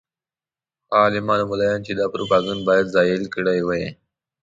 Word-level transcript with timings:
هغه 0.89 0.95
عالمان 1.03 1.39
او 1.41 1.47
ملایان 1.51 1.81
چې 1.87 1.91
دا 1.99 2.05
پروپاګند 2.13 2.61
باید 2.69 2.91
زایل 2.95 3.23
کړی 3.35 3.59
وای. 3.63 3.85